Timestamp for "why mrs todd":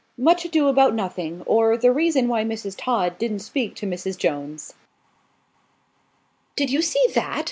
2.27-3.19